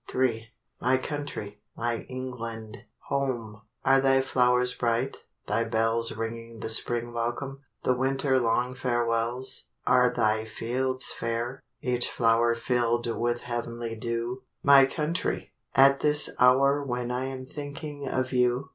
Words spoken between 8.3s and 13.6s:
long farewells? Are thy fields fair—each flower Fill'd with the